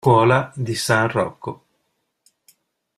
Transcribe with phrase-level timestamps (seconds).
[0.03, 1.65] Scuola di San Rocco